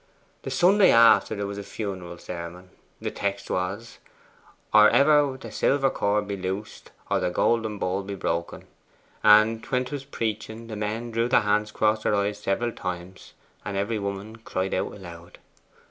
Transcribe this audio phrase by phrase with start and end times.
[0.41, 3.99] The Sunday after there was a funeral sermon: the text was,
[4.73, 8.63] "Or ever the silver cord be loosed, or the golden bowl be broken;"
[9.23, 13.33] and when 'twas preaching the men drew their hands across their eyes several times,
[13.63, 15.37] and every woman cried out loud.